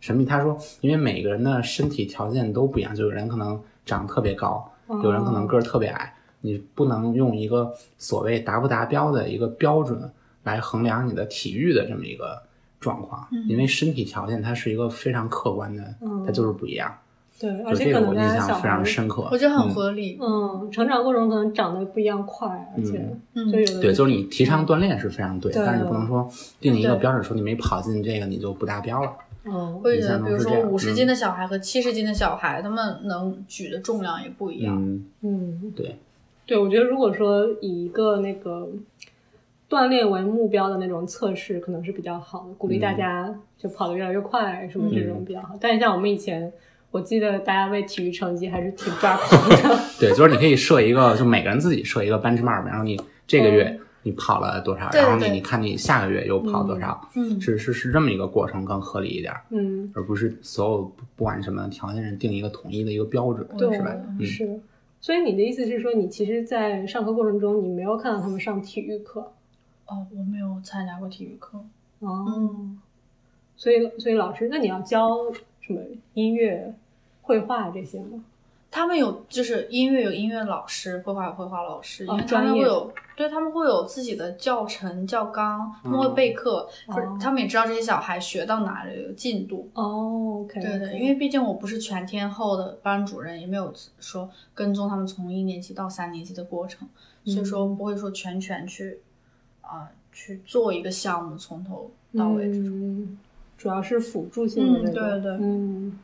[0.00, 0.30] 什么意思？
[0.30, 4.68] 他说，因为每个人的身体条件都不一样，就有人可能长得特别高，
[5.02, 10.10] 有人可能个儿特别矮，你不能用一个所谓达不达标的一个标准
[10.42, 12.42] 来衡量你的体育的这么一个
[12.78, 15.94] 状况，因为身体条件它是一个非常客观的，
[16.26, 16.92] 它就是不一样。
[17.38, 19.28] 对，而就这个且可能我印象非大家小孩常深刻。
[19.30, 20.18] 我觉得很嗯合理。
[20.20, 26.28] 嗯，成长过程中可能长得不一样快，而且嗯就有的对，就是你提倡锻炼是非常对，但是不能说
[26.60, 29.12] 定一个标准，说你没跑进这个你就不达标了。
[29.44, 34.74] 嗯我也觉得，比如说五十嗯斤的小孩和七十斤的小孩，他们能举的重量也不一样。
[34.76, 35.96] 嗯，嗯，对，
[36.46, 38.68] 对，我觉得如果说以一个那个
[39.70, 45.54] 锻炼为目标的那种测试，可能是比较好的，鼓励大嗯家就跑得越来越快，什么这种比较好。
[45.60, 46.52] 但是像我们以前，
[46.90, 49.78] 我记得大家为体育成绩还是挺抓狂的。
[50.00, 63.94] 对，就是你可以设一个，就每个人自己设一个 benchmark，然后你这个月你跑了多少，对然后你你看你下个月又跑多少，嗯是是是这么一个过程更合理一点，嗯，而不是所有不不管什么条件是定一个统一的一个标准，对是吧？
[64.18, 64.60] 嗯，是。
[65.00, 69.20] 所以你的意思是说，你其实，在上课过程中，你没有看到他们上体育课
[69.86, 71.58] 哦，我没有参加过体育课。
[72.00, 72.24] 哦。
[72.36, 72.78] 嗯
[73.58, 75.16] 所以，所以老师，那你要教
[75.66, 75.80] 什么
[76.14, 76.74] 音乐、
[77.22, 78.24] 绘画这些吗？
[78.68, 86.68] 他们有就是音乐有音乐老师，绘画有绘画老师，因哦为他们会有对他们会有自己的教程教纲，他们会备课，
[87.18, 89.70] 他们也知道这些小孩学到哪里有进度。
[89.72, 96.86] 哦，OK，对对，因为毕竟我不是全天候的班主任，也没有说跟踪他们从一年级到三年级的过程，
[97.24, 98.98] 所以说不会说全权去
[99.62, 103.16] 啊、去做一个项目从头到尾这种。
[103.56, 105.02] 嗯，主要是辅助性的嗯那种。
[105.10, 105.98] 对对嗯，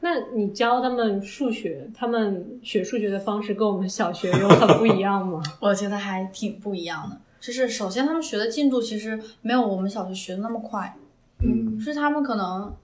[0.00, 5.42] 那你教他们数学，他们学数学的方式跟我们小学有很不一样吗？
[5.60, 7.18] 我觉得还挺不一样的。
[7.40, 10.96] 就是首先他们学的进度其实没有我们小学学的那么快，
[11.40, 12.74] 嗯就是他们可能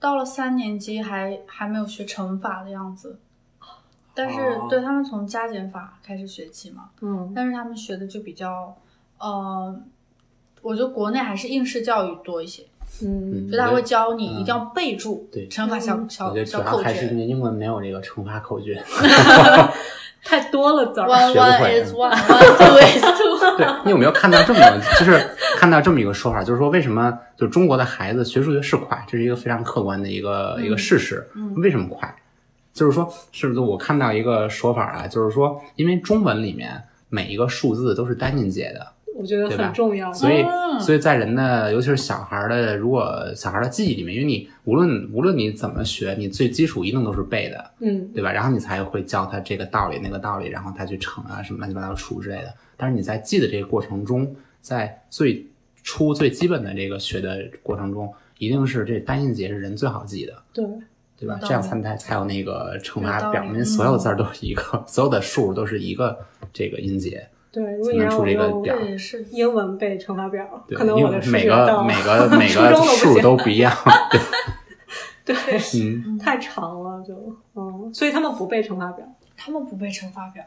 [0.00, 3.18] 到了三年级还还没有学乘法的样子，
[4.14, 8.76] 但是哦对他们从加减法开始学起嘛，嗯但是他们学的就比较，
[9.18, 9.80] 呃，
[10.62, 12.64] 我觉得国内还是应试教育多一些，
[13.02, 18.82] 嗯就他会教你一定要背住对乘法小嗯小我觉得主小口要还是因为英文没有这个乘法口诀。
[20.24, 21.06] 太多了字儿。
[21.08, 24.60] ，one 学会 is one one two is two，对你有没有看到这么
[24.98, 25.18] 就是
[25.56, 31.26] 看到这么一个说法，就是说为什么就中国的孩子学数学是快，这是一个非常客观的一个、一个事实。
[31.56, 32.12] 为什么快？
[32.74, 35.06] 就是说，是不是我看到一个说法啊？
[35.06, 38.86] 就是说，因为中文里面每一个数字都是单音节的，
[39.18, 40.12] 我觉得对吧很重要。
[40.12, 48.30] 所以嗯所以在人的，尤其是小孩儿的，如果小孩儿的记忆里面，因为你无论无论你怎么学，你最基础一定都是背的，嗯对吧？
[48.32, 52.54] 然后你才会教他这个道理那个道理，然后他去乘啊什么乱七八糟除之类的。
[52.76, 55.44] 但是你在记的这个过程中，在最
[55.82, 60.64] 初最基本的这个学的过程中，一定是这单音节是人最好记的，对，
[61.18, 61.40] 对吧？
[61.42, 66.16] 这样才才才有那个乘法表，因为所有字儿都是一个，所有的数都是一个
[66.52, 67.26] 这个音节，
[67.58, 73.72] 对，如果你让我才能出这个用表这也是英文背乘法表，对，可能因为我的数每个 每个每初中个数都不行都不一样，
[75.24, 76.18] 对， 对，嗯。
[76.18, 77.14] 太长了就，
[77.54, 79.04] 嗯，所以他们不背乘法表。
[79.36, 80.44] 他们不背乘法表。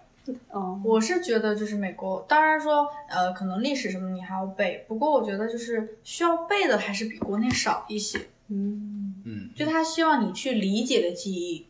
[0.52, 8.19] 哦，我是觉得就是美国，当然说呃，可能历史什么你还要背，不过我觉得就是需要背的还是比国内少一些。
[8.50, 11.65] 嗯嗯，就他希望你去理解的记忆，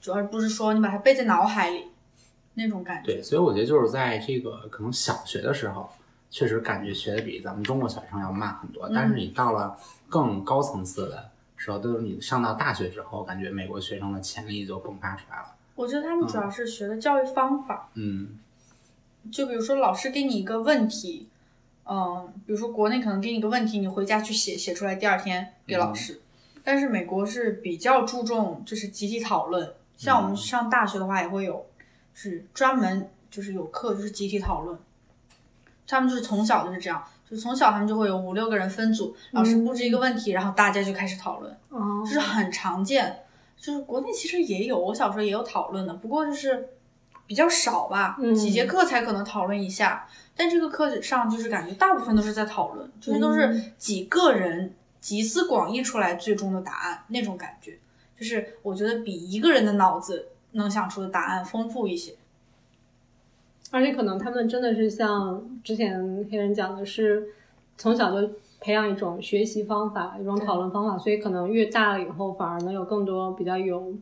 [0.00, 1.86] 主要不是说你把它背在脑海里
[2.62, 3.12] 那种感觉。
[3.12, 5.90] 对，所以我觉得就是在这个可能小学的时候，
[6.30, 8.88] 确实感觉学的比咱们中国小学生要慢很多。
[8.94, 9.76] 但是你到了
[10.08, 15.54] 更高层次的时候，都是你上到大学之后，感觉美国学生的潜力就迸发出来了。
[15.74, 18.38] 我觉得他们主要是学的教育方法，嗯
[19.32, 21.28] 就比如说老师给你一个问题，
[21.84, 26.20] 嗯，比如说国内可能给你一个问题，你回家去写，写出来第二天给老师。
[26.62, 31.66] 但是美国是比较注重就是集体讨论，像我们上大学的话也会有，
[32.14, 34.78] 是专门就是有课就是集体讨论，
[35.86, 41.52] 他们就是从小就是这样，就从小他们就会有五六个人分组，老师布置一个问题，然后大家就开始讨论。
[41.68, 43.20] 哦就是很常见，
[43.56, 46.68] 就是国内其实也有，我小时候也有讨论的，不过就是
[47.26, 50.08] 比较少吧，嗯几节课才可能讨论一下。
[50.36, 57.78] 但这个课上就是感觉大部分都是在讨论，就是都是嗯几个人集思广益出来最终的答案那种感觉，
[58.18, 62.14] 就是我觉得比一个人的脑子能想出的答案丰富一些。
[63.72, 67.28] 而且可能他们真的是像之前黑人讲的是，
[67.78, 68.28] 从小就
[68.60, 73.94] 培养一种学习方法，一种讨论方法，所以可能越大了以后，反而能有更多比较有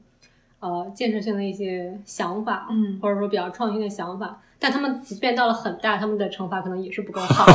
[0.61, 4.41] 呃建设性的一些想法，嗯或者说比较创新的想法。
[4.59, 7.45] 但他们即便到了很大，他们的惩罚可能也是不够好。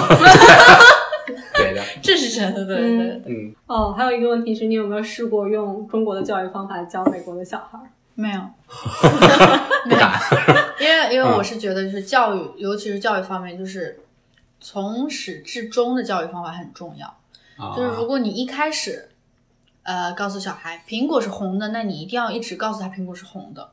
[1.56, 3.22] 对的，这是真的，对对对。
[3.26, 7.90] 嗯，哦，还有一个问题是你有没有试过用中国的教育方法教美国的小孩儿？
[8.16, 8.42] 没有，
[9.90, 10.20] 不敢。
[10.80, 14.00] 因为因为嗯我是觉得就是教育，尤其是教育方面，就是
[14.60, 17.08] 从始至终的教育方法很重要。
[17.58, 19.10] 啊就是如果你一开始，
[19.84, 23.72] 呃，告诉小孩苹果是红的，那你一定要一直告诉他苹果是红的。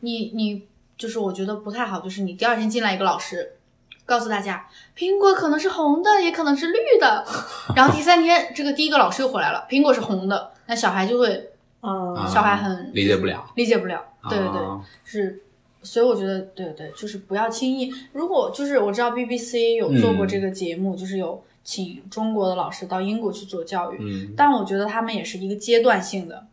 [0.00, 0.66] 你你
[0.98, 3.56] 就是我觉得不太好，就是你第二天进来一个老师，
[4.04, 7.24] 告诉大家苹果可能是红的，也可能是绿的。
[7.76, 11.51] 然后第三天这个第一个老师又回来了，苹果是红的，那小孩就会
[11.82, 13.44] 嗯啊小孩很理解不了。
[13.56, 14.02] 理解不了。
[14.30, 14.58] 对对对。
[14.60, 15.42] 啊是，
[15.82, 17.92] 所以我觉得，对对，就是不要轻易。
[18.12, 26.46] 如果就是我知道 BBC 有做过这个节目，就是有请中国的老师到英国去做教育，嗯，但我觉得他们也是一个阶段性的，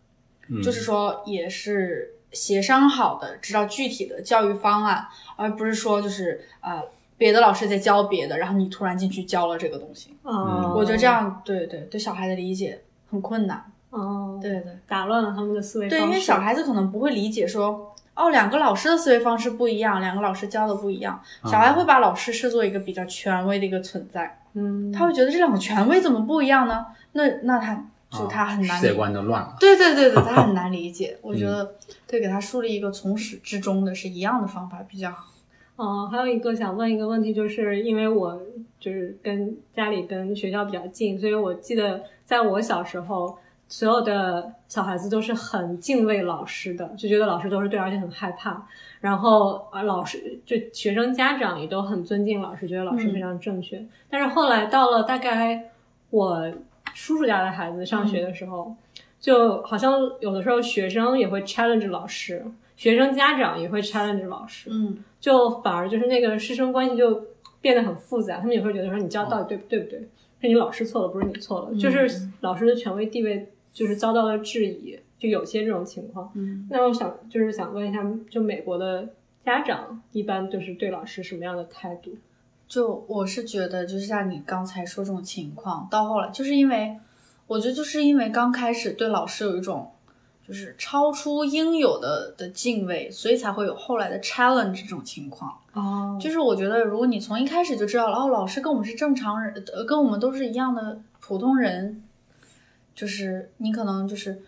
[0.50, 6.82] 嗯就是说也是协商好的，知道具体的教育方案，而不是说就是呃
[7.18, 10.16] 别的老师在教别的，然后你突然进去教了这个东西。
[10.24, 13.72] 哦，我觉得这样对对对小孩的理解很困难。
[13.90, 14.78] 哦，对对。
[14.88, 26.86] 打乱了他们的思维方式对，因为小孩子可能不会理解说，哦，两个老师的思维方式不一样，两个老师教的不一样，小孩会把老师视作一个比较权威的一个存在，嗯，他会觉得这两个权威怎么不一样呢？
[27.14, 27.74] 那那他
[28.12, 29.56] 就啊他很难世界观都乱了。
[29.60, 31.18] 对对对对，他很难理解。
[31.24, 31.76] 我觉得
[32.08, 35.26] 对，给他树立一个从始至终的是一样的方法比较好。
[35.78, 38.38] 嗯，还有一个想问一个问题，就是因为我
[38.80, 43.38] 就是跟家里跟学校比较近，所以我记得在我小时候，
[43.70, 48.68] 所有的小孩子都是很敬畏老师的，就觉得老师都是对，而且很害怕。
[49.00, 53.82] 然后啊，老师就学生家长也都很尊敬老师，觉得老师非常正确。
[54.10, 55.72] 但是后来到了大概
[56.10, 56.52] 我
[56.94, 58.76] 叔叔家的孩子上学的时候，
[59.20, 62.44] 就好像有的时候学生也会 challenge 老师，
[62.76, 64.70] 学生家长也会 challenge 老师。
[64.74, 67.22] 嗯就反而就是那个师生关系就
[67.60, 70.00] 变得很复杂，他们也会觉得说你教到底对不对不对，
[70.42, 76.32] 是你老师错了，不是你错了，就是老师的权威地位就是遭到了质疑，就有些这种情况。
[76.36, 79.08] 嗯，那我想就是想问一下，就美国的
[79.46, 82.18] 家长一般就是对老师什么样的态度？
[82.68, 86.96] 就我是觉得，就是像你刚才说这种情况，到后来就是因为，
[87.48, 89.92] 我觉得就是因为刚开始对老师有一种
[90.48, 95.52] 就是超出应有的的敬畏，所以才会有后来的 challenge 这种情况。
[95.74, 102.04] 哦就是我觉得，如果你从一开始就知道了，哦，老师跟我们是正常人，呃，跟我们都是一样的普通人，
[103.00, 104.42] 就是你可能就是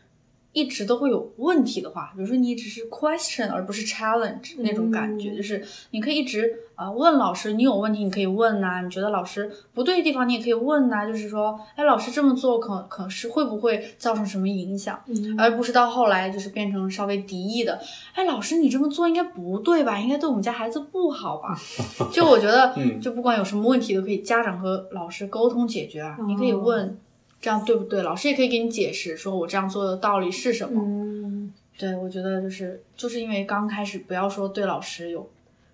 [0.53, 15.01] 一直都会有问题的话，比如说你只是 question 而不是 challenge 那种感觉，嗯就是你可以一直啊、呃问老师，你有问题你可以问呐、你觉得老师不对的地方你也可以问呐、就是说，哎，老师这么做可可是会不会造成什么影响？
[15.07, 17.79] 嗯而不是到后来就是变成稍微敌意的。
[18.13, 19.97] 哎，老师，你这么做应该不对吧？
[19.97, 21.57] 应该对我们家孩子不好吧？
[22.11, 26.17] 就我觉得，嗯就不管有什么问题都可以家长和老师沟通解决啊。
[26.27, 26.97] 你可以问
[27.41, 30.81] 这样对不对，老师也可以给你解释，说我这样做的道理是什么。
[30.85, 35.27] 嗯对，我觉得就是就是因为刚开始不要说对老师有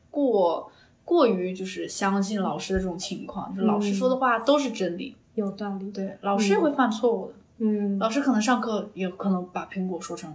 [0.09, 0.71] 过
[1.03, 5.15] 过于就是相信老师的这种情况，就老师说的话都是真理。
[5.35, 5.91] 有道理。
[5.91, 7.33] 对，老师也会犯错误的。
[7.59, 10.33] 嗯老师可能上课也可能把苹果说成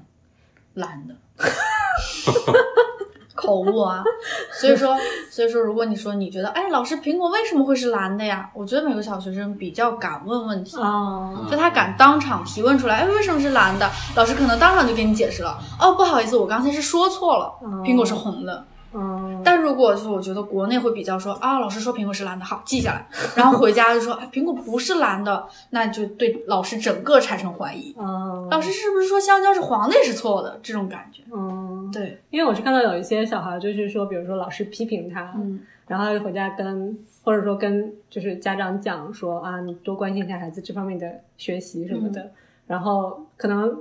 [0.75, 1.15] 蓝的，
[3.35, 4.03] 口误啊。
[4.61, 4.97] 所以说，
[5.31, 8.51] 所以说，如果你说你觉得，哎，老师，苹果为什么会是蓝的呀？
[8.55, 13.91] 我觉得每个小学生比较敢问问题，哦就他敢当场提问出来，哎，为什么是蓝的？
[14.17, 17.53] 老师可能当场就给你解释了，哦，不好意思，我刚才是说错了，
[17.85, 18.65] 苹果是红的。
[18.95, 19.22] 嗯，但
[19.63, 27.95] 如果就是我觉得国内会比较说啊，老师说苹果是蓝的，好记下来， 然后回家就说，哎，苹果不是蓝的，那就对老师整个产生怀疑。
[27.99, 30.61] 嗯老师是不是说香蕉是黄的也是错的？
[30.63, 31.23] 这种感觉。
[31.33, 35.61] 嗯，对，因为我是看到有一些小孩，就是说，比如说老师批评他，嗯。
[35.89, 42.31] 然后他就回家跟或者说跟就是家长讲说啊，你多关心一下孩子这方面的学习什么的，
[42.67, 43.77] 然后可能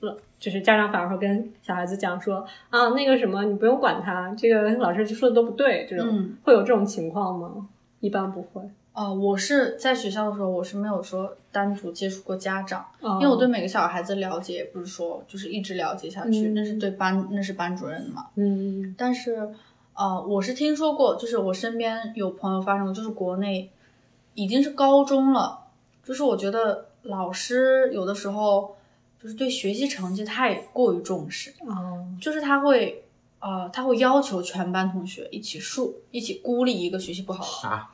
[0.00, 7.68] 呃就是家长反而会跟小孩子讲说啊，那个什么你不用管他，这个老师说的都不对，这种、嗯，会有这种情况吗？
[8.00, 18.26] 一般不会，哦、我是在学校的时候，我是没有说单独接触过家长，因因为我对每个小孩子了解，也不是说就是一直了解下去，嗯那是对班那是班主任的嘛。
[18.36, 19.50] 嗯但是，
[19.94, 23.68] 呃，我是听说过，就是我身边有朋友发生，就是国内
[24.34, 25.58] 已经是高中了，
[26.04, 28.76] 就是我觉得老师有的时候
[29.22, 33.04] 就是对学习成绩太过于重视，哦，就是他会
[33.40, 37.90] 呃他会要求全班同学一起数一起孤立一个学习不好的，啊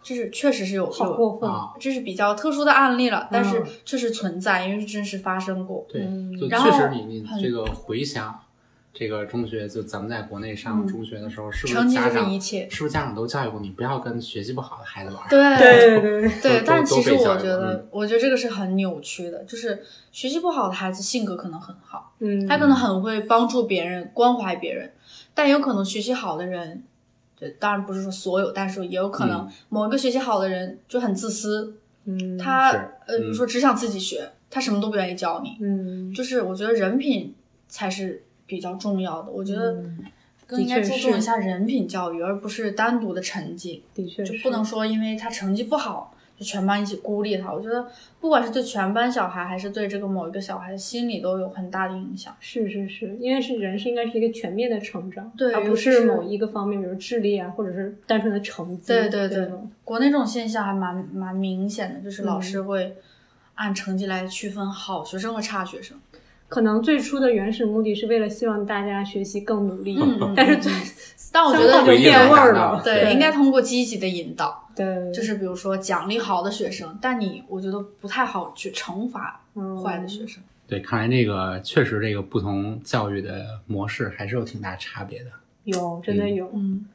[0.00, 1.50] 这是确实是有有好过分。
[1.50, 5.84] 啊，这是比较特殊的案例了，但是嗯确实存在，因为是真实发生过。
[5.88, 8.40] 对，嗯就然后确实你你这个回想
[8.92, 15.28] 这个中学，就咱们在国内上嗯中学的时候，是不成绩就是是家长一切是不是家长都教育过你不要跟学习不好的孩子玩？
[15.28, 24.92] 对对对对对，但其实我觉得嗯，我觉得这个是很扭曲的，就是学习不好的孩子性格可能很好，嗯，他可能很会帮助别人、关怀别人，
[25.32, 26.82] 但有可能学习好的人，
[27.38, 31.76] 对，当然不是说所有，但是也有可能嗯某一个学习好的人就很自私，
[32.06, 37.34] 嗯，他是呃，比如说只想自己学，他什么都不愿意教你，嗯，就是我觉得人品
[37.68, 40.04] 才是比较重要的，我觉得嗯
[40.44, 43.84] 更应该注重一下人品教育，而不是单独的成绩。
[43.94, 47.52] 的确就是不能说因为他成绩不好，就全班一起孤立他。
[47.52, 47.86] 我觉得
[48.18, 52.34] 不管是对全班小孩，还是对这个某一个小孩心理，都有很大的影响。
[52.40, 58.86] 是是是，因为是人是应该是一个全面的成长，对而不是某一个方面，比如智力啊，或者是单纯的成绩。
[58.86, 59.50] 对对对
[59.84, 62.96] 国内这种现象还蛮蛮明显的，就是老嗯师会
[63.56, 65.98] 按成绩来区分好学生和差学生。
[66.48, 69.98] 可能最初的原始目的是为了希望大家学习更努力，
[70.34, 70.72] 但是最
[71.30, 80.42] 但我觉得应该变味儿了，对，应该通过积极的引导，对，就是比如说奖励好的学生，但你我觉得不太好去惩罚嗯坏的学生。
[80.66, 85.30] 对，看来这个确实这个不同教育的模式还是有挺大差别的。
[85.64, 86.86] 有真的嗯有，嗯，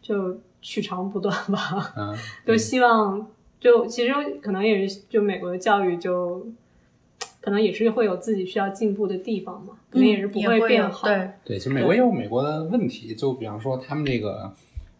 [0.00, 1.92] 就取长补短吧。
[1.96, 3.26] 嗯， 就希望，
[3.60, 6.46] 就其实可能也是，就美国的教育就，
[7.44, 11.06] 可能也是会有自己需要进步的地方嘛，可能也是不会变好。
[11.06, 14.50] 对，对，其实美国也有美国的问题，就比方说他们这个，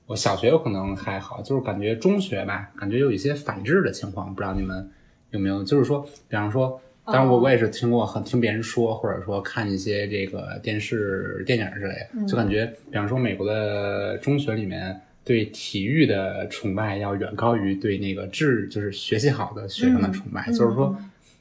[0.06, 4.90] 我小学有可能还好，就是感觉中学吧，感觉有一些反制的情况，不知道你们
[5.30, 5.64] 有没有？
[5.64, 15.00] 就是说，比方说，当然我哦我也是听过很听别人说，或者说看一些这个电视电影之类的，就感觉，比方说美国的中学里面。
[15.26, 20.94] 对体育的崇拜要远高于对那个智，就是学习好的学生的崇拜，嗯就是说，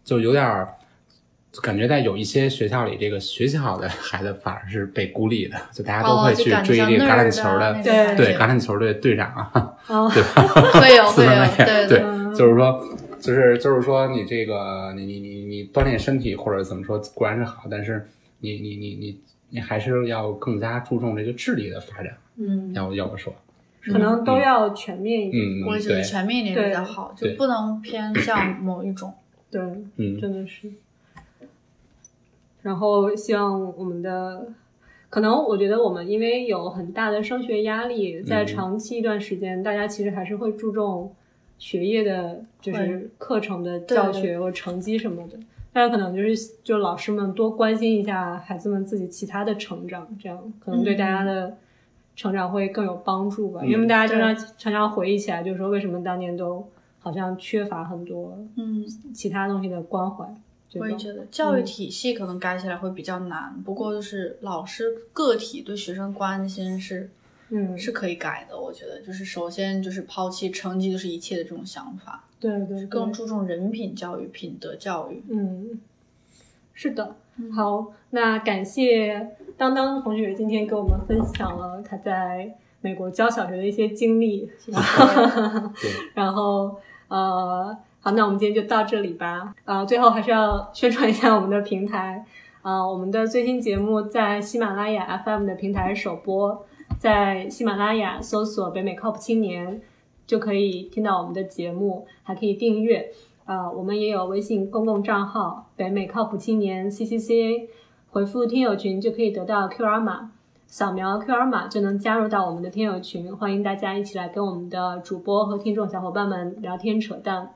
[0.06, 0.74] 就有点儿
[1.62, 10.41] 感觉在有一些学校里，这个学习好的孩子反而是被孤立的， 就大家都哦会去追这个橄榄球的，对对橄榄球队队长啊，哦， 对吧？
[10.80, 11.32] 会有会有
[11.88, 11.99] 对
[12.36, 12.84] 就是说，
[13.20, 18.04] 就是就是说，你这个你你你你锻炼身体或者怎么说固然是好，但是
[18.39, 23.32] 你你你你你还是要更加注重这个智力的发展，嗯，要要我说，
[23.86, 25.62] 可能都要全面一点。
[25.68, 29.14] 我觉得对，全面一点比较好，就不能偏向某一种。
[29.51, 29.62] 对，
[29.97, 30.20] 嗯。
[30.20, 30.68] 真的是。
[32.64, 34.47] 然后希望我们的，
[35.09, 41.14] 可能我觉得我们因为有很大的升学压力，在嗯长期一段时间，大家其实还是会注重
[41.59, 45.38] 学业的，就是课程的教学或成绩什么的。
[45.72, 51.57] 大家可能就是就老师们多关心一下孩子们自己其他的成长，这样可能对大家的
[52.16, 53.59] 成长会更有帮助吧。
[53.64, 56.66] 嗯因为大家经常常常回忆起来，就是说为什么当年都
[56.99, 60.26] 好像缺乏很多嗯，其他东西的关怀。
[60.80, 67.09] 我也觉得教育体系可能改起来会比较难，不过就是老师个体对学生关心是
[67.49, 68.59] 嗯，是可以改的。
[68.59, 75.24] 我觉得就是首先就是抛弃成绩就是一切的这种想法，对对对，更注重人品教育、品德教育。
[75.30, 75.80] 嗯，
[76.74, 77.15] 是的。
[77.36, 77.51] 嗯。
[77.51, 86.76] 好，那感谢当当同学今天给我们分享了他在美国教小学的一些经历，然后 对，然后
[87.07, 89.56] 呃，好，那我们今天就到这里吧。
[89.64, 92.26] 啊、最后还是要宣传一下我们的平台。
[92.62, 96.66] 啊、我们的最新节目在喜马拉雅 FM 的平台首播，
[96.99, 99.82] 在喜马拉雅搜索“北美靠谱青年”
[100.28, 103.10] 就可以听到我们的节目，还可以订阅。
[103.45, 107.70] 啊、我们也有微信公共账号“北美靠谱青年 CCCA”，
[108.12, 110.32] 回复“听友群”就可以得到 QR 码。
[110.68, 117.51] 扫描 QR 码就能加入到我们的听友群，欢迎大家一起来跟我们的主播和听众小伙伴们聊天扯淡。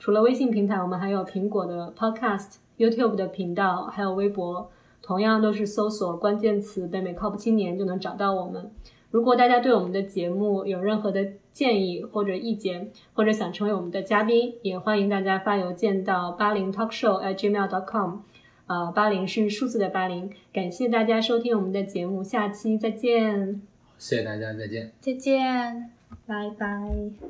[0.00, 4.70] 除了微信平台，我们还有苹果的 Podcast、YouTube 的频道，还有微博，
[5.02, 8.70] 同样都是搜索关键词“北美靠谱青年”就能找到我们。
[9.10, 18.20] 如果大家对我们的节目有任何的建议或者意见，或者想成为我们的嘉宾，也欢迎大家发邮件到八零 talkshow at gmail.com。
[18.68, 20.30] 呃，八零是数字的八零。
[20.52, 23.60] 感谢大家收听我们的节目，下期再见，
[23.98, 24.92] 谢谢大家，再见。
[25.00, 25.90] 再见。
[26.26, 27.20] 拜拜。